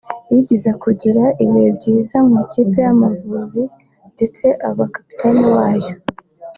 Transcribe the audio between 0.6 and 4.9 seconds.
kugira ibihe byiza mu ikipe y’igihugu Amavubi ndetse aba